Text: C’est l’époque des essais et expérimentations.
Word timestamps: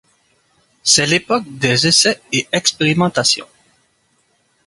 C’est 0.81 1.05
l’époque 1.05 1.43
des 1.47 1.85
essais 1.85 2.19
et 2.31 2.47
expérimentations. 2.51 3.45